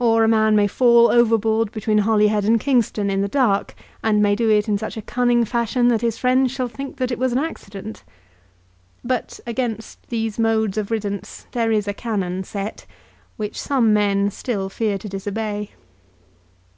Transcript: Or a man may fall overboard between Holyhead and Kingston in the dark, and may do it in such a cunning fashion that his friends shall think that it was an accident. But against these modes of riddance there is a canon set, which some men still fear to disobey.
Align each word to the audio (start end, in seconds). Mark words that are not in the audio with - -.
Or 0.00 0.24
a 0.24 0.28
man 0.28 0.56
may 0.56 0.66
fall 0.66 1.08
overboard 1.08 1.70
between 1.70 1.98
Holyhead 1.98 2.44
and 2.44 2.58
Kingston 2.58 3.10
in 3.10 3.20
the 3.22 3.28
dark, 3.28 3.76
and 4.02 4.20
may 4.20 4.34
do 4.34 4.50
it 4.50 4.66
in 4.68 4.76
such 4.76 4.96
a 4.96 5.02
cunning 5.02 5.44
fashion 5.44 5.86
that 5.86 6.00
his 6.00 6.18
friends 6.18 6.50
shall 6.50 6.66
think 6.66 6.96
that 6.96 7.12
it 7.12 7.18
was 7.20 7.30
an 7.30 7.38
accident. 7.38 8.02
But 9.04 9.38
against 9.46 10.02
these 10.08 10.36
modes 10.36 10.78
of 10.78 10.90
riddance 10.90 11.46
there 11.52 11.70
is 11.70 11.86
a 11.86 11.94
canon 11.94 12.42
set, 12.42 12.86
which 13.36 13.56
some 13.60 13.92
men 13.92 14.32
still 14.32 14.68
fear 14.68 14.98
to 14.98 15.08
disobey. 15.08 15.70